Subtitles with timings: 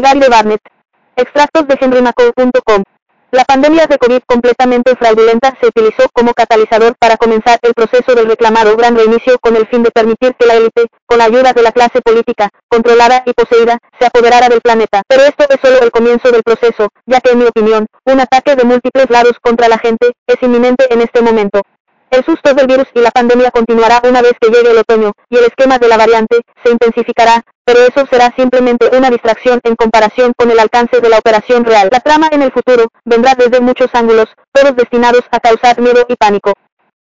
[0.00, 0.60] Barnett.
[1.16, 2.82] Extractos de henrymaco.com.
[3.32, 8.28] La pandemia de COVID completamente fraudulenta se utilizó como catalizador para comenzar el proceso del
[8.28, 11.62] reclamado gran reinicio con el fin de permitir que la élite, con la ayuda de
[11.62, 15.02] la clase política, controlada y poseída, se apoderara del planeta.
[15.08, 18.54] Pero esto es solo el comienzo del proceso, ya que en mi opinión, un ataque
[18.54, 21.62] de múltiples lados contra la gente, es inminente en este momento.
[22.10, 25.38] El susto del virus y la pandemia continuará una vez que llegue el otoño, y
[25.38, 30.32] el esquema de la variante, se intensificará, pero eso será simplemente una distracción en comparación
[30.36, 31.88] con el alcance de la operación real.
[31.90, 36.14] La trama en el futuro, vendrá desde muchos ángulos, todos destinados a causar miedo y
[36.14, 36.52] pánico.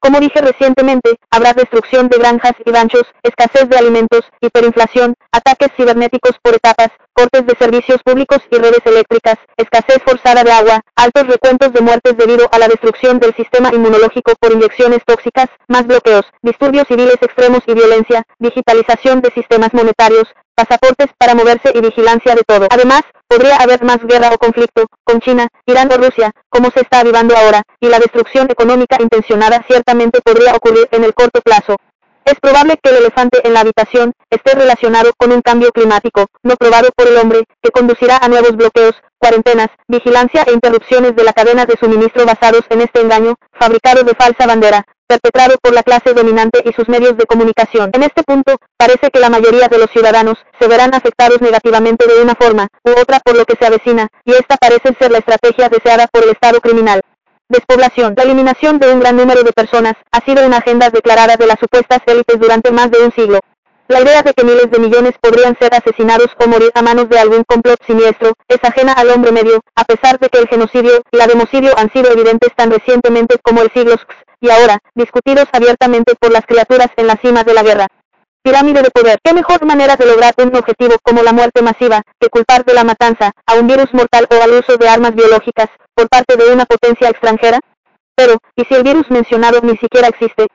[0.00, 6.38] Como dije recientemente, habrá destrucción de granjas y ranchos, escasez de alimentos, hiperinflación, ataques cibernéticos
[6.42, 11.74] por etapas, cortes de servicios públicos y redes eléctricas, escasez forzada de agua, altos recuentos
[11.74, 16.88] de muertes debido a la destrucción del sistema inmunológico por inyecciones tóxicas, más bloqueos, disturbios
[16.88, 20.28] civiles extremos y violencia, digitalización de sistemas monetarios,
[20.60, 22.66] pasaportes para moverse y vigilancia de todo.
[22.70, 27.00] Además, podría haber más guerra o conflicto, con China, Irán o Rusia, como se está
[27.00, 31.76] avivando ahora, y la destrucción económica intencionada ciertamente podría ocurrir en el corto plazo.
[32.24, 36.56] Es probable que el elefante en la habitación esté relacionado con un cambio climático, no
[36.56, 41.32] probado por el hombre, que conducirá a nuevos bloqueos, cuarentenas, vigilancia e interrupciones de la
[41.32, 46.14] cadena de suministro basados en este engaño, fabricado de falsa bandera, perpetrado por la clase
[46.14, 47.90] dominante y sus medios de comunicación.
[47.92, 52.22] En este punto, parece que la mayoría de los ciudadanos se verán afectados negativamente de
[52.22, 55.68] una forma u otra por lo que se avecina, y esta parece ser la estrategia
[55.68, 57.00] deseada por el Estado criminal.
[57.50, 58.14] Despoblación.
[58.16, 61.58] La eliminación de un gran número de personas ha sido una agenda declarada de las
[61.58, 63.40] supuestas élites durante más de un siglo.
[63.88, 67.18] La idea de que miles de millones podrían ser asesinados o morir a manos de
[67.18, 71.16] algún complot siniestro es ajena al hombre medio, a pesar de que el genocidio y
[71.16, 74.06] la democidio han sido evidentes tan recientemente como el siglo X,
[74.40, 77.88] y ahora, discutidos abiertamente por las criaturas en la cima de la guerra.
[78.42, 79.18] Pirámide de poder.
[79.22, 82.84] ¿Qué mejor manera de lograr un objetivo como la muerte masiva que culpar de la
[82.84, 86.64] matanza a un virus mortal o al uso de armas biológicas por parte de una
[86.64, 87.60] potencia extranjera?
[88.14, 90.46] Pero, ¿y si el virus mencionado ni siquiera existe?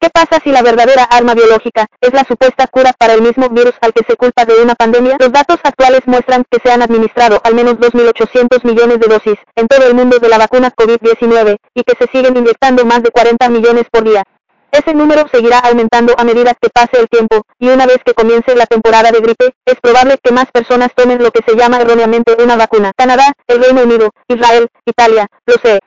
[0.00, 3.74] ¿Qué pasa si la verdadera arma biológica es la supuesta cura para el mismo virus
[3.80, 5.16] al que se culpa de una pandemia?
[5.20, 9.66] Los datos actuales muestran que se han administrado al menos 2.800 millones de dosis en
[9.68, 13.48] todo el mundo de la vacuna COVID-19 y que se siguen inyectando más de 40
[13.48, 14.24] millones por día.
[14.70, 18.54] Ese número seguirá aumentando a medida que pase el tiempo, y una vez que comience
[18.54, 22.36] la temporada de gripe, es probable que más personas tomen lo que se llama erróneamente
[22.42, 22.92] una vacuna.
[22.96, 25.80] Canadá, el Reino Unido, Israel, Italia, lo sé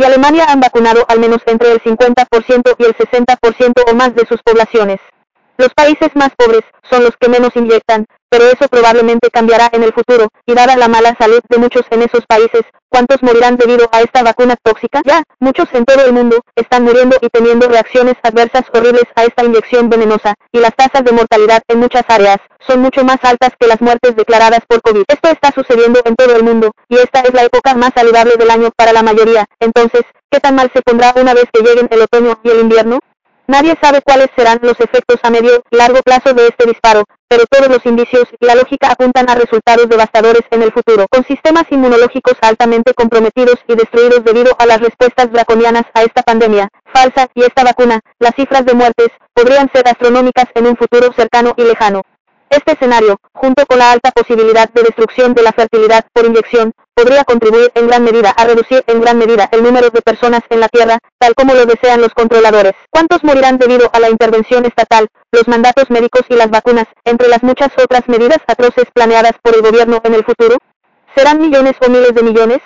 [0.00, 4.26] y Alemania han vacunado al menos entre el 50% y el 60% o más de
[4.26, 4.98] sus poblaciones.
[5.60, 9.92] Los países más pobres son los que menos inyectan, pero eso probablemente cambiará en el
[9.92, 14.00] futuro, y dada la mala salud de muchos en esos países, ¿cuántos morirán debido a
[14.00, 15.02] esta vacuna tóxica?
[15.04, 19.44] Ya, muchos en todo el mundo están muriendo y teniendo reacciones adversas horribles a esta
[19.44, 23.66] inyección venenosa, y las tasas de mortalidad en muchas áreas son mucho más altas que
[23.66, 25.04] las muertes declaradas por COVID.
[25.08, 28.50] Esto está sucediendo en todo el mundo, y esta es la época más saludable del
[28.50, 29.44] año para la mayoría.
[29.58, 33.00] Entonces, ¿qué tan mal se pondrá una vez que lleguen el otoño y el invierno?
[33.50, 37.46] Nadie sabe cuáles serán los efectos a medio y largo plazo de este disparo, pero
[37.50, 41.64] todos los indicios y la lógica apuntan a resultados devastadores en el futuro, con sistemas
[41.68, 47.42] inmunológicos altamente comprometidos y destruidos debido a las respuestas draconianas a esta pandemia falsa y
[47.42, 52.02] esta vacuna, las cifras de muertes podrían ser astronómicas en un futuro cercano y lejano.
[52.50, 57.22] Este escenario, junto con la alta posibilidad de destrucción de la fertilidad por inyección, podría
[57.22, 60.68] contribuir en gran medida a reducir en gran medida el número de personas en la
[60.68, 62.72] Tierra, tal como lo desean los controladores.
[62.90, 67.44] ¿Cuántos morirán debido a la intervención estatal, los mandatos médicos y las vacunas, entre las
[67.44, 70.56] muchas otras medidas atroces planeadas por el gobierno en el futuro?
[71.14, 72.58] ¿Serán millones o miles de millones?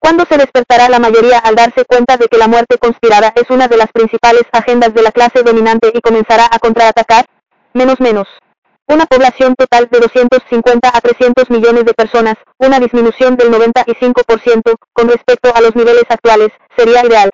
[0.00, 3.68] ¿Cuándo se despertará la mayoría al darse cuenta de que la muerte conspirada es una
[3.68, 7.24] de las principales agendas de la clase dominante y comenzará a contraatacar?
[7.72, 8.26] Menos menos.
[8.92, 15.08] Una población total de 250 a 300 millones de personas, una disminución del 95% con
[15.08, 17.30] respecto a los niveles actuales, sería ideal.